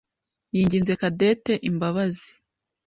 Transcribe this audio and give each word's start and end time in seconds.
yinginze 0.55 0.93
Cadette 1.01 1.53
imbabazi. 1.69 2.29